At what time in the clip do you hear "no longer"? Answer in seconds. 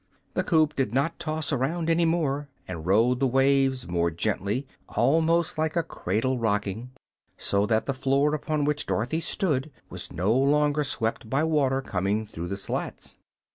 10.11-10.83